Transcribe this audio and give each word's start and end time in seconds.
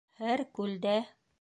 Һәр 0.21 0.41
күлдә... 0.59 0.95